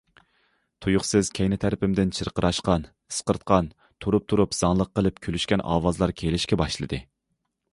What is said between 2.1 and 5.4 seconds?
چىرقىراشقان، ئىسقىرتقان، تۇرۇپ- تۇرۇپ زاڭلىق قىلىپ